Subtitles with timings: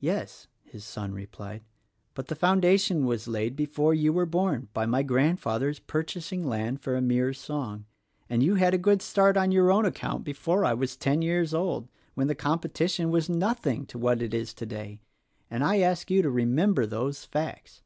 [0.00, 1.62] "Yes," his son replied,
[2.14, 6.96] "but the foundation was laid before you were born by my Grandfather's purchasing land for
[6.96, 7.84] a mere song,
[8.28, 11.54] and you had a good start on your own account before I was ten years
[11.54, 14.98] old— when the com petition was nothing to what it is today,—
[15.52, 17.84] and I ask you to remember those facts.